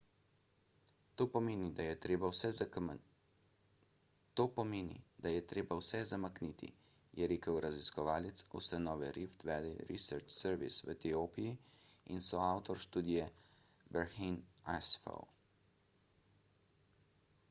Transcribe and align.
to 1.21 1.25
pomeni 1.33 1.65
da 1.79 1.83
je 1.85 1.97
treba 5.51 5.77
vse 5.81 6.01
zamakniti 6.13 6.69
je 7.21 7.29
rekel 7.33 7.59
raziskovalec 7.67 8.43
ustanove 8.61 9.11
rift 9.19 9.47
valley 9.51 9.77
research 9.91 10.33
service 10.39 10.89
v 10.89 10.95
etiopiji 10.97 11.53
in 12.17 12.25
soavtor 12.33 12.83
študije 12.89 13.29
berhane 13.97 14.75
asfaw 14.79 15.29